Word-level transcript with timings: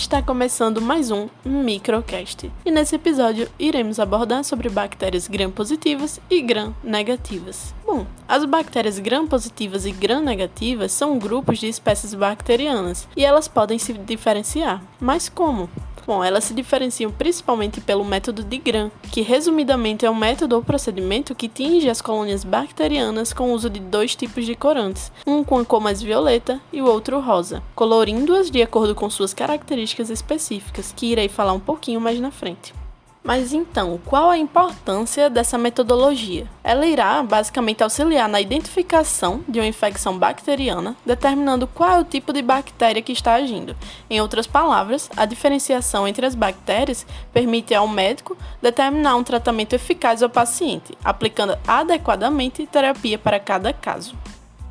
Está 0.00 0.22
começando 0.22 0.80
mais 0.80 1.10
um 1.10 1.28
Microcast. 1.44 2.50
E 2.64 2.70
nesse 2.70 2.96
episódio 2.96 3.46
iremos 3.58 4.00
abordar 4.00 4.42
sobre 4.44 4.70
bactérias 4.70 5.28
gram-positivas 5.28 6.18
e 6.30 6.40
gram-negativas. 6.40 7.74
Bom, 7.84 8.06
as 8.26 8.46
bactérias 8.46 8.98
gram-positivas 8.98 9.84
e 9.84 9.92
gram-negativas 9.92 10.90
são 10.92 11.18
grupos 11.18 11.58
de 11.58 11.68
espécies 11.68 12.14
bacterianas 12.14 13.06
e 13.14 13.22
elas 13.22 13.46
podem 13.46 13.78
se 13.78 13.92
diferenciar. 13.92 14.82
Mas 14.98 15.28
como? 15.28 15.68
Bom, 16.10 16.24
elas 16.24 16.42
se 16.42 16.52
diferenciam 16.52 17.12
principalmente 17.12 17.80
pelo 17.80 18.04
método 18.04 18.42
de 18.42 18.58
Gram, 18.58 18.90
que 19.12 19.20
resumidamente 19.20 20.04
é 20.04 20.10
um 20.10 20.14
método 20.16 20.56
ou 20.56 20.60
procedimento 20.60 21.36
que 21.36 21.46
tinge 21.46 21.88
as 21.88 22.02
colônias 22.02 22.42
bacterianas 22.42 23.32
com 23.32 23.50
o 23.50 23.52
uso 23.52 23.70
de 23.70 23.78
dois 23.78 24.16
tipos 24.16 24.44
de 24.44 24.56
corantes, 24.56 25.12
um 25.24 25.44
com 25.44 25.60
a 25.60 25.64
cor 25.64 25.80
mais 25.80 26.02
violeta 26.02 26.60
e 26.72 26.82
o 26.82 26.86
outro 26.86 27.20
rosa, 27.20 27.62
colorindo-as 27.76 28.50
de 28.50 28.60
acordo 28.60 28.92
com 28.92 29.08
suas 29.08 29.32
características 29.32 30.10
específicas, 30.10 30.92
que 30.96 31.06
irei 31.06 31.28
falar 31.28 31.52
um 31.52 31.60
pouquinho 31.60 32.00
mais 32.00 32.18
na 32.18 32.32
frente. 32.32 32.79
Mas 33.22 33.52
então, 33.52 34.00
qual 34.06 34.30
a 34.30 34.38
importância 34.38 35.28
dessa 35.28 35.58
metodologia? 35.58 36.48
Ela 36.64 36.86
irá 36.86 37.22
basicamente 37.22 37.82
auxiliar 37.82 38.26
na 38.28 38.40
identificação 38.40 39.44
de 39.46 39.60
uma 39.60 39.66
infecção 39.66 40.18
bacteriana, 40.18 40.96
determinando 41.04 41.66
qual 41.66 41.90
é 41.90 42.00
o 42.00 42.04
tipo 42.04 42.32
de 42.32 42.40
bactéria 42.40 43.02
que 43.02 43.12
está 43.12 43.34
agindo. 43.34 43.76
Em 44.08 44.22
outras 44.22 44.46
palavras, 44.46 45.10
a 45.16 45.26
diferenciação 45.26 46.08
entre 46.08 46.24
as 46.24 46.34
bactérias 46.34 47.06
permite 47.30 47.74
ao 47.74 47.86
médico 47.86 48.36
determinar 48.62 49.16
um 49.16 49.24
tratamento 49.24 49.74
eficaz 49.74 50.22
ao 50.22 50.30
paciente, 50.30 50.96
aplicando 51.04 51.58
adequadamente 51.68 52.66
terapia 52.66 53.18
para 53.18 53.38
cada 53.38 53.70
caso. 53.70 54.16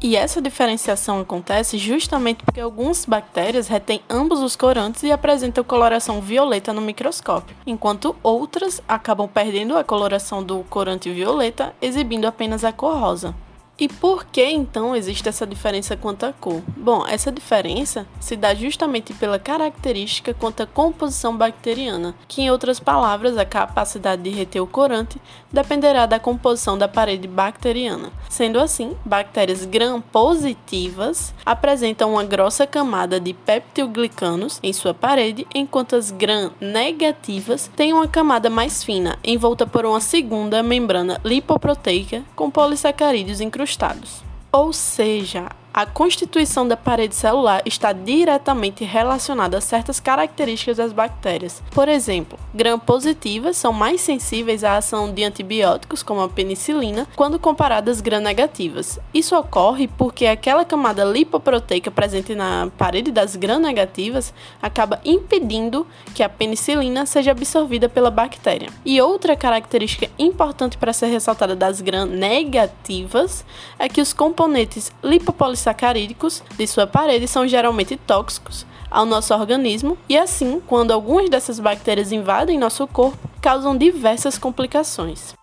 E 0.02 0.16
essa 0.16 0.42
diferenciação 0.42 1.20
acontece 1.20 1.78
justamente 1.78 2.46
porque 2.46 2.62
algumas 2.62 3.04
bactérias 3.04 3.68
retêm 3.68 4.02
ambos 4.10 4.40
os 4.40 4.56
corantes 4.56 5.04
e 5.04 5.12
apresentam 5.12 5.62
coloração 5.62 6.22
violeta 6.22 6.72
no 6.72 6.80
microscópio, 6.80 7.54
enquanto 7.68 8.16
outras 8.24 8.82
acabam 8.88 9.28
perdendo 9.28 9.78
a 9.78 9.84
coloração 9.84 10.42
do 10.42 10.64
corante 10.70 11.12
violeta, 11.12 11.76
exibindo 11.82 12.26
apenas 12.26 12.64
a 12.64 12.72
cor 12.72 12.98
rosa. 12.98 13.36
E 13.80 13.88
por 13.88 14.26
que 14.26 14.44
então 14.44 14.94
existe 14.94 15.30
essa 15.30 15.48
diferença 15.48 15.96
quanto 15.96 16.26
à 16.26 16.34
cor? 16.34 16.62
Bom, 16.76 17.08
essa 17.08 17.32
diferença 17.32 18.06
se 18.20 18.36
dá 18.36 18.54
justamente 18.54 19.14
pela 19.14 19.40
característica 19.40 20.34
quanto 20.34 20.62
à 20.62 20.66
composição 20.66 21.38
bacteriana, 21.38 22.14
que 22.28 22.42
em 22.42 22.52
outras 22.52 22.78
palavras, 22.78 23.38
a 23.38 23.46
capacidade 23.46 24.22
de 24.22 24.32
reter 24.32 24.62
o 24.62 24.68
corante 24.68 25.22
dependerá 25.50 26.06
da 26.06 26.20
composição 26.20 26.78
da 26.78 26.90
parede 26.90 27.26
bacteriana. 27.26 28.12
Sendo 28.28 28.60
assim, 28.60 28.98
bactérias 29.06 29.64
gram-positivas 29.64 31.34
apresentam 31.46 32.14
uma 32.14 32.24
grossa 32.26 32.68
camada 32.68 33.18
de 33.18 33.34
peptidoglicanos 33.34 34.60
em 34.62 34.74
sua 34.74 34.94
parede, 34.94 35.48
enquanto 35.56 35.96
as 35.96 36.12
gram-negativas 36.12 37.72
têm 37.78 37.94
uma 37.94 38.10
camada 38.10 38.50
mais 38.50 38.84
fina, 38.84 39.18
envolta 39.24 39.66
por 39.66 39.86
uma 39.86 40.02
segunda 40.02 40.62
membrana 40.62 41.22
lipoproteica 41.24 42.24
com 42.36 42.52
polissacarídeos 42.52 43.40
incrustados 43.40 43.69
encostados. 43.70 44.24
Ou 44.52 44.74
seja, 44.74 45.50
a 45.74 45.86
constituição 45.86 46.68
da 46.68 46.76
parede 46.76 47.16
celular 47.16 47.62
está 47.66 47.94
diretamente 47.94 48.84
relacionada 48.84 49.58
a 49.58 49.62
certas 49.62 50.00
características 50.00 50.78
das 50.78 50.92
bactérias. 50.92 51.62
Por 51.72 51.88
exemplo, 51.88 52.40
gram-positivas 52.54 53.56
são 53.56 53.72
mais 53.72 54.02
sensíveis 54.02 54.64
à 54.64 54.78
ação 54.78 55.14
de 55.14 55.24
antibióticos, 55.24 56.04
como 56.04 56.22
a 56.22 56.30
penicilina, 56.30 57.08
quando 57.16 57.40
comparadas 57.40 58.02
gram-negativas. 58.02 59.00
Isso 59.14 59.36
ocorre 59.38 59.88
porque 59.88 60.26
aquela 60.26 60.66
camada 60.66 61.04
lipoproteica 61.04 61.92
presente 61.92 62.36
na 62.36 62.70
parede 62.78 63.12
das 63.12 63.36
gram-negativas 63.36 64.34
acaba 64.62 65.00
impedindo 65.06 65.86
que 66.16 66.24
a 66.24 66.30
penicilina 66.30 67.06
seja 67.06 67.32
absorvida 67.32 67.88
pela 67.88 68.12
bactéria. 68.12 68.70
E 68.84 69.00
outra 69.02 69.36
característica 69.36 70.10
importante 70.18 70.78
para 70.78 70.94
ser 70.94 71.08
ressaltada 71.08 71.56
das 71.56 71.80
gram-negativas 71.80 73.46
é 73.78 73.88
que 73.88 74.02
os 74.02 74.14
componentes 74.14 74.92
lipopolissacarídeos 75.04 75.69
sacarídicos 75.70 76.44
de 76.58 76.66
sua 76.66 76.88
parede 76.88 77.28
são 77.28 77.48
geralmente 77.48 77.96
tóxicos 77.96 78.66
ao 78.90 79.06
nosso 79.06 79.34
organismo 79.36 79.98
e 80.08 80.18
assim, 80.18 80.60
quando 80.66 80.92
algumas 80.92 81.30
dessas 81.30 81.60
bactérias 81.60 82.12
invadem 82.12 82.58
nosso 82.58 82.88
corpo, 82.88 83.30
causam 83.40 83.78
diversas 83.78 84.38
complicações. 84.38 85.36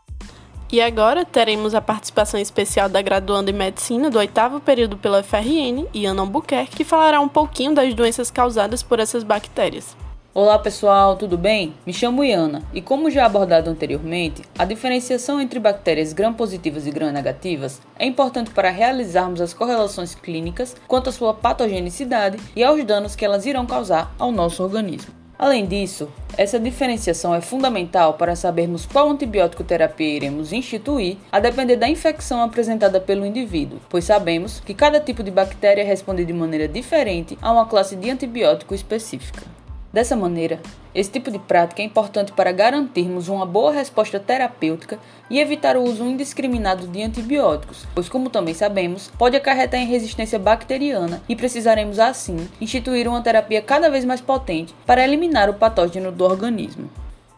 E 0.71 0.81
agora 0.81 1.25
teremos 1.25 1.77
a 1.77 1.81
participação 1.81 2.41
especial 2.41 2.89
da 2.89 3.01
graduanda 3.01 3.53
em 3.53 3.55
medicina 3.55 4.11
do 4.11 4.19
oitavo 4.19 4.59
período 4.59 4.97
pela 4.97 5.23
FRN, 5.23 5.87
Iana 5.95 6.23
Albuquerque, 6.23 6.79
que 6.79 6.85
falará 6.85 7.21
um 7.21 7.29
pouquinho 7.29 7.73
das 7.73 7.95
doenças 7.95 8.33
causadas 8.33 8.83
por 8.83 8.99
essas 8.99 9.23
bactérias. 9.23 9.97
Olá 10.39 10.59
pessoal, 10.59 11.17
tudo 11.17 11.39
bem? 11.39 11.73
Me 11.87 11.95
chamo 11.95 12.23
Iana 12.23 12.63
e 12.75 12.83
como 12.83 13.11
já 13.11 13.25
abordado 13.25 13.71
anteriormente, 13.71 14.43
a 14.59 14.67
diferenciação 14.67 15.41
entre 15.41 15.59
bactérias 15.59 16.13
gram-positivas 16.13 16.87
e 16.87 16.91
gram-negativas 16.91 17.81
é 17.99 18.05
importante 18.05 18.51
para 18.51 18.69
realizarmos 18.69 19.41
as 19.41 19.55
correlações 19.55 20.15
clínicas 20.15 20.77
quanto 20.87 21.09
à 21.09 21.13
sua 21.13 21.33
patogenicidade 21.33 22.37
e 22.55 22.63
aos 22.63 22.85
danos 22.85 23.17
que 23.17 23.25
elas 23.25 23.47
irão 23.47 23.65
causar 23.65 24.15
ao 24.19 24.31
nosso 24.31 24.63
organismo. 24.63 25.11
Além 25.39 25.65
disso, 25.65 26.07
essa 26.37 26.61
diferenciação 26.61 27.35
é 27.35 27.41
fundamental 27.41 28.13
para 28.13 28.37
sabermos 28.37 28.85
qual 28.85 29.09
antibiótico 29.09 29.65
terapia 29.65 30.17
iremos 30.17 30.53
instituir, 30.53 31.17
a 31.33 31.41
depender 31.41 31.77
da 31.77 31.89
infecção 31.89 32.43
apresentada 32.43 33.01
pelo 33.01 33.25
indivíduo, 33.25 33.81
pois 33.89 34.05
sabemos 34.05 34.61
que 34.61 34.75
cada 34.75 35.01
tipo 35.01 35.23
de 35.23 35.31
bactéria 35.31 35.83
responde 35.83 36.27
de 36.27 36.33
maneira 36.35 36.69
diferente 36.69 37.39
a 37.41 37.51
uma 37.51 37.65
classe 37.65 37.97
de 37.97 38.11
antibiótico 38.11 38.75
específica. 38.75 39.56
Dessa 39.97 40.15
maneira, 40.15 40.61
esse 40.95 41.11
tipo 41.11 41.31
de 41.31 41.39
prática 41.39 41.81
é 41.81 41.84
importante 41.87 42.31
para 42.31 42.53
garantirmos 42.53 43.31
uma 43.31 43.47
boa 43.47 43.73
resposta 43.73 44.21
terapêutica 44.21 44.99
e 45.31 45.41
evitar 45.41 45.75
o 45.75 45.83
uso 45.83 46.05
indiscriminado 46.05 46.87
de 46.87 47.03
antibióticos, 47.03 47.87
pois, 47.95 48.07
como 48.07 48.29
também 48.29 48.53
sabemos, 48.53 49.11
pode 49.17 49.39
acarretar 49.39 49.81
em 49.81 49.87
resistência 49.87 50.39
bacteriana 50.39 51.23
e 51.27 51.34
precisaremos, 51.34 51.99
assim, 51.99 52.47
instituir 52.61 53.09
uma 53.09 53.23
terapia 53.23 53.62
cada 53.62 53.89
vez 53.89 54.05
mais 54.05 54.21
potente 54.21 54.75
para 54.84 55.03
eliminar 55.03 55.49
o 55.49 55.55
patógeno 55.55 56.13
do 56.13 56.25
organismo. 56.25 56.91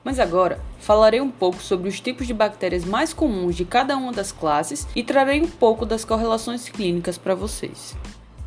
Mas 0.02 0.18
agora 0.18 0.58
falarei 0.80 1.20
um 1.20 1.30
pouco 1.30 1.62
sobre 1.62 1.88
os 1.88 2.00
tipos 2.00 2.26
de 2.26 2.34
bactérias 2.34 2.84
mais 2.84 3.12
comuns 3.12 3.54
de 3.54 3.64
cada 3.64 3.96
uma 3.96 4.10
das 4.10 4.32
classes 4.32 4.84
e 4.96 5.04
trarei 5.04 5.40
um 5.40 5.48
pouco 5.48 5.86
das 5.86 6.04
correlações 6.04 6.68
clínicas 6.68 7.16
para 7.16 7.36
vocês. 7.36 7.94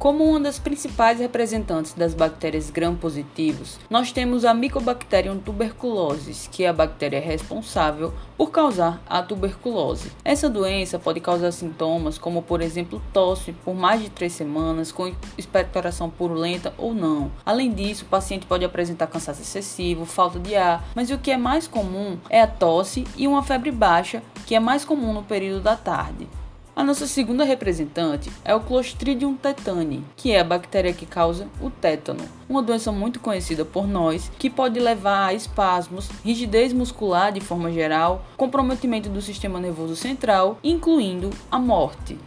Como 0.01 0.23
uma 0.23 0.39
das 0.39 0.57
principais 0.57 1.19
representantes 1.19 1.94
das 1.94 2.16
bactérias 2.16 2.72
gram-positivos, 2.72 3.78
nós 3.88 4.12
temos 4.12 4.44
a 4.44 4.51
Mycobacterium 4.51 5.38
tuberculosis, 5.38 6.50
que 6.51 6.63
é 6.63 6.69
a 6.69 6.73
bactéria 6.73 7.22
responsável 7.22 8.11
por 8.35 8.50
causar 8.50 9.00
a 9.07 9.22
tuberculose. 9.22 10.11
Essa 10.25 10.50
doença 10.50 10.97
pode 10.97 11.19
causar 11.19 11.51
sintomas 11.51 12.17
como, 12.17 12.41
por 12.41 12.63
exemplo, 12.63 13.00
tosse 13.13 13.51
por 13.51 13.75
mais 13.75 14.01
de 14.01 14.09
três 14.09 14.34
semanas, 14.34 14.91
com 14.91 15.13
expectoração 15.38 16.09
purulenta 16.09 16.73
ou 16.79 16.95
não. 16.95 17.31
Além 17.45 17.72
disso, 17.72 18.03
o 18.03 18.09
paciente 18.09 18.47
pode 18.47 18.66
apresentar 18.66 19.06
cansaço 19.06 19.44
excessivo, 19.44 20.03
falta 20.07 20.40
de 20.40 20.56
ar, 20.56 20.84
mas 20.95 21.11
o 21.11 21.19
que 21.19 21.29
é 21.29 21.38
mais 21.38 21.67
comum 21.67 22.17
é 22.28 22.41
a 22.41 22.47
tosse 22.47 23.06
e 23.16 23.28
uma 23.28 23.44
febre 23.44 23.69
baixa, 23.69 24.23
que 24.47 24.56
é 24.56 24.59
mais 24.59 24.84
comum 24.84 25.13
no 25.13 25.22
período 25.22 25.61
da 25.61 25.75
tarde. 25.75 26.28
A 26.73 26.85
nossa 26.85 27.05
segunda 27.05 27.43
representante 27.43 28.31
é 28.45 28.55
o 28.55 28.61
Clostridium 28.61 29.35
tetani, 29.35 30.05
que 30.15 30.31
é 30.31 30.39
a 30.39 30.43
bactéria 30.43 30.93
que 30.93 31.05
causa 31.05 31.47
o 31.59 31.69
tétano, 31.69 32.23
uma 32.47 32.61
doença 32.61 32.93
muito 32.93 33.19
conhecida 33.19 33.65
por 33.65 33.85
nós, 33.85 34.31
que 34.39 34.49
pode 34.49 34.79
levar 34.79 35.27
a 35.27 35.33
espasmos, 35.33 36.09
rigidez 36.23 36.71
muscular 36.71 37.33
de 37.33 37.41
forma 37.41 37.69
geral, 37.71 38.23
comprometimento 38.37 39.09
do 39.09 39.21
sistema 39.21 39.59
nervoso 39.59 39.97
central, 39.97 40.59
incluindo 40.63 41.29
a 41.51 41.59
morte. 41.59 42.17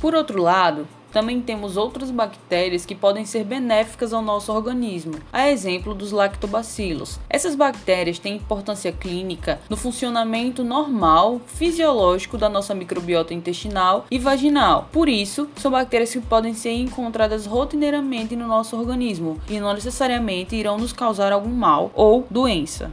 Por 0.00 0.14
outro 0.14 0.42
lado, 0.42 0.88
também 1.12 1.40
temos 1.40 1.76
outras 1.76 2.10
bactérias 2.10 2.86
que 2.86 2.94
podem 2.94 3.24
ser 3.24 3.44
benéficas 3.44 4.12
ao 4.12 4.22
nosso 4.22 4.52
organismo, 4.52 5.14
a 5.32 5.50
exemplo 5.50 5.94
dos 5.94 6.12
lactobacilos. 6.12 7.18
Essas 7.28 7.54
bactérias 7.54 8.18
têm 8.18 8.36
importância 8.36 8.92
clínica 8.92 9.60
no 9.68 9.76
funcionamento 9.76 10.64
normal, 10.64 11.40
fisiológico 11.46 12.38
da 12.38 12.48
nossa 12.48 12.74
microbiota 12.74 13.34
intestinal 13.34 14.06
e 14.10 14.18
vaginal. 14.18 14.88
Por 14.92 15.08
isso, 15.08 15.48
são 15.56 15.70
bactérias 15.70 16.12
que 16.12 16.20
podem 16.20 16.54
ser 16.54 16.72
encontradas 16.72 17.46
rotineiramente 17.46 18.36
no 18.36 18.46
nosso 18.46 18.76
organismo 18.76 19.40
e 19.48 19.58
não 19.58 19.74
necessariamente 19.74 20.56
irão 20.56 20.78
nos 20.78 20.92
causar 20.92 21.32
algum 21.32 21.50
mal 21.50 21.90
ou 21.94 22.26
doença. 22.30 22.90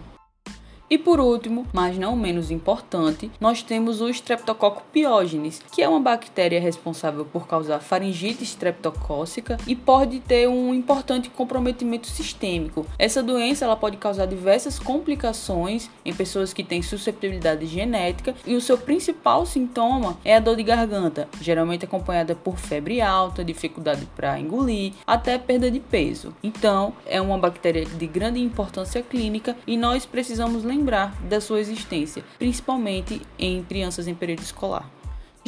E 0.90 0.98
por 0.98 1.20
último, 1.20 1.66
mas 1.74 1.98
não 1.98 2.16
menos 2.16 2.50
importante, 2.50 3.30
nós 3.42 3.62
temos 3.62 4.00
o 4.00 4.08
Streptococcus 4.08 4.84
pyogenes, 4.94 5.62
que 5.70 5.82
é 5.82 5.90
uma 5.90 6.00
bactéria 6.00 6.62
responsável 6.62 7.26
por 7.26 7.46
causar 7.46 7.82
faringite 7.82 8.46
streptocócica 8.46 9.58
e 9.68 9.76
pode 9.76 10.22
ter 10.22 10.48
um 10.48 10.74
importante 10.74 11.30
comprometimento 11.30 12.08
sistêmico. 12.08 12.86
Essa 12.98 13.22
doença 13.22 13.66
ela 13.66 13.76
pode 13.76 13.98
causar 13.98 14.28
diversas 14.28 14.80
complicações 14.80 15.90
em 16.06 16.14
pessoas 16.14 16.54
que 16.54 16.64
têm 16.64 16.82
susceptibilidade 16.82 17.66
genética 17.66 18.34
e 18.46 18.56
o 18.56 18.62
seu 18.62 18.78
principal 18.78 19.46
sintoma 19.46 20.18
é 20.24 20.38
a 20.38 20.40
dor 20.40 20.56
de 20.56 20.64
garganta, 20.64 21.28
geralmente 21.42 21.84
acompanhada 21.84 22.34
por 22.34 22.58
febre 22.58 23.02
alta, 23.02 23.44
dificuldade 23.44 24.08
para 24.16 24.40
engolir, 24.40 24.94
até 25.06 25.38
perda 25.38 25.70
de 25.70 25.82
peso. 25.82 26.34
Então, 26.42 26.94
é 27.06 27.20
uma 27.20 27.38
bactéria 27.38 27.86
de 27.86 28.08
grande 28.08 28.40
importância 28.40 29.02
clínica 29.02 29.58
e 29.68 29.76
nós 29.76 30.06
precisamos 30.06 30.64
lembrar 30.64 30.77
lembrar 30.78 31.14
da 31.24 31.42
sua 31.42 31.60
existência, 31.60 32.24
principalmente 32.38 33.22
em 33.38 33.64
crianças 33.64 34.08
em 34.08 34.14
período 34.14 34.42
escolar. 34.42 34.97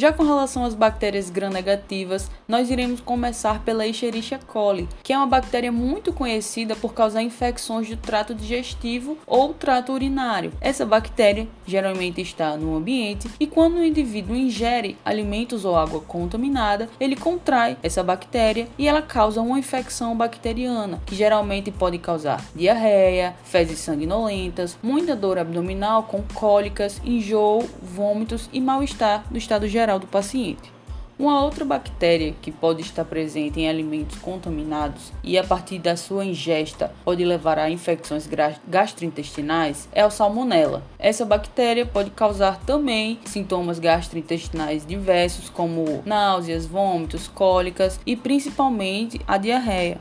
Já 0.00 0.14
com 0.14 0.22
relação 0.22 0.64
às 0.64 0.74
bactérias 0.74 1.28
gram-negativas, 1.28 2.30
nós 2.48 2.70
iremos 2.70 3.02
começar 3.02 3.62
pela 3.62 3.86
Escherichia 3.86 4.38
coli, 4.38 4.88
que 5.02 5.12
é 5.12 5.16
uma 5.18 5.26
bactéria 5.26 5.70
muito 5.70 6.10
conhecida 6.10 6.74
por 6.74 6.94
causar 6.94 7.20
infecções 7.20 7.86
do 7.86 7.98
trato 7.98 8.34
digestivo 8.34 9.18
ou 9.26 9.52
trato 9.52 9.92
urinário. 9.92 10.54
Essa 10.58 10.86
bactéria 10.86 11.46
geralmente 11.66 12.18
está 12.18 12.56
no 12.56 12.74
ambiente 12.74 13.28
e 13.38 13.46
quando 13.46 13.74
o 13.74 13.84
indivíduo 13.84 14.34
ingere 14.34 14.96
alimentos 15.04 15.66
ou 15.66 15.76
água 15.76 16.00
contaminada, 16.00 16.88
ele 16.98 17.14
contrai 17.14 17.76
essa 17.82 18.02
bactéria 18.02 18.68
e 18.78 18.88
ela 18.88 19.02
causa 19.02 19.42
uma 19.42 19.58
infecção 19.58 20.16
bacteriana, 20.16 21.02
que 21.04 21.14
geralmente 21.14 21.70
pode 21.70 21.98
causar 21.98 22.42
diarreia, 22.56 23.36
fezes 23.44 23.80
sanguinolentas, 23.80 24.78
muita 24.82 25.14
dor 25.14 25.36
abdominal 25.36 26.04
com 26.04 26.22
cólicas, 26.32 27.02
enjoo, 27.04 27.68
vômitos 27.82 28.48
e 28.50 28.62
mal-estar 28.62 29.26
do 29.30 29.36
estado 29.36 29.68
geral 29.68 29.89
geral 29.90 29.98
do 29.98 30.06
paciente. 30.06 30.72
Uma 31.18 31.42
outra 31.44 31.66
bactéria 31.66 32.34
que 32.40 32.50
pode 32.50 32.80
estar 32.80 33.04
presente 33.04 33.60
em 33.60 33.68
alimentos 33.68 34.18
contaminados 34.18 35.12
e 35.22 35.36
a 35.36 35.44
partir 35.44 35.78
da 35.78 35.94
sua 35.94 36.24
ingesta 36.24 36.94
pode 37.04 37.22
levar 37.22 37.58
a 37.58 37.68
infecções 37.68 38.26
gastrointestinais 38.66 39.86
é 39.92 40.06
o 40.06 40.10
salmonella. 40.10 40.82
Essa 40.98 41.26
bactéria 41.26 41.84
pode 41.84 42.10
causar 42.12 42.58
também 42.60 43.18
sintomas 43.26 43.78
gastrointestinais 43.78 44.86
diversos 44.86 45.50
como 45.50 46.02
náuseas, 46.06 46.64
vômitos, 46.64 47.28
cólicas 47.28 48.00
e 48.06 48.16
principalmente 48.16 49.20
a 49.28 49.36
diarreia. 49.36 49.98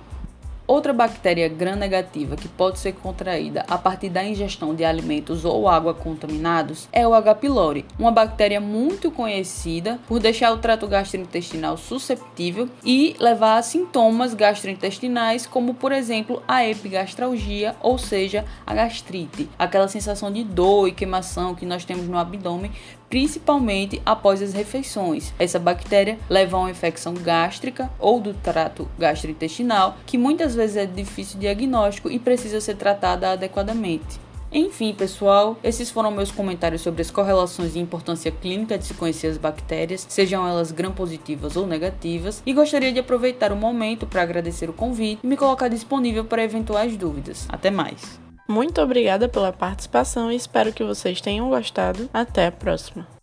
Outra 0.69 0.93
bactéria 0.93 1.49
gram-negativa 1.49 2.35
que 2.35 2.47
pode 2.47 2.77
ser 2.77 2.93
contraída 2.93 3.65
a 3.67 3.75
partir 3.75 4.07
da 4.07 4.23
ingestão 4.23 4.75
de 4.75 4.85
alimentos 4.85 5.43
ou 5.43 5.67
água 5.67 5.95
contaminados 5.95 6.87
é 6.93 7.07
o 7.07 7.15
H. 7.15 7.33
pylori, 7.33 7.87
uma 7.97 8.11
bactéria 8.11 8.61
muito 8.61 9.09
conhecida 9.09 9.99
por 10.07 10.19
deixar 10.19 10.53
o 10.53 10.59
trato 10.59 10.85
gastrointestinal 10.85 11.75
susceptível 11.75 12.69
e 12.85 13.15
levar 13.19 13.57
a 13.57 13.63
sintomas 13.63 14.35
gastrointestinais, 14.35 15.47
como 15.47 15.73
por 15.73 15.91
exemplo 15.91 16.43
a 16.47 16.63
epigastralgia, 16.63 17.75
ou 17.81 17.97
seja, 17.97 18.45
a 18.63 18.71
gastrite, 18.75 19.49
aquela 19.57 19.87
sensação 19.87 20.31
de 20.31 20.43
dor 20.43 20.87
e 20.87 20.91
queimação 20.91 21.55
que 21.55 21.65
nós 21.65 21.83
temos 21.83 22.07
no 22.07 22.15
abdômen 22.15 22.71
principalmente 23.09 24.01
após 24.05 24.41
as 24.41 24.53
refeições. 24.53 25.33
Essa 25.39 25.59
bactéria 25.59 26.19
leva 26.29 26.55
a 26.55 26.59
uma 26.61 26.71
infecção 26.71 27.13
gástrica 27.15 27.89
ou 27.99 28.21
do 28.21 28.33
trato 28.33 28.87
gastrointestinal, 28.97 29.97
que 30.05 30.17
muitas 30.17 30.55
vezes 30.59 30.77
é 30.77 30.85
difícil 30.85 31.39
diagnóstico 31.39 32.11
e 32.11 32.19
precisa 32.19 32.61
ser 32.61 32.75
tratada 32.75 33.31
adequadamente. 33.31 34.19
Enfim, 34.51 34.93
pessoal, 34.93 35.57
esses 35.63 35.91
foram 35.91 36.09
meus 36.09 36.31
comentários 36.31 36.81
sobre 36.81 37.01
as 37.01 37.11
correlações 37.11 37.75
e 37.75 37.79
importância 37.79 38.31
clínica 38.31 38.77
de 38.77 38.85
se 38.85 38.93
conhecer 38.95 39.27
as 39.27 39.37
bactérias, 39.37 40.05
sejam 40.09 40.47
elas 40.47 40.71
gram-positivas 40.71 41.55
ou 41.55 41.67
negativas, 41.67 42.41
e 42.45 42.53
gostaria 42.53 42.91
de 42.91 42.99
aproveitar 42.99 43.51
o 43.51 43.55
momento 43.55 44.07
para 44.07 44.23
agradecer 44.23 44.69
o 44.69 44.73
convite 44.73 45.19
e 45.23 45.27
me 45.27 45.37
colocar 45.37 45.67
disponível 45.67 46.25
para 46.25 46.43
eventuais 46.43 46.97
dúvidas. 46.97 47.45
Até 47.47 47.69
mais! 47.69 48.19
Muito 48.47 48.81
obrigada 48.81 49.29
pela 49.29 49.53
participação 49.53 50.31
e 50.31 50.35
espero 50.35 50.73
que 50.73 50.83
vocês 50.83 51.21
tenham 51.21 51.49
gostado. 51.49 52.09
Até 52.11 52.47
a 52.47 52.51
próxima! 52.51 53.18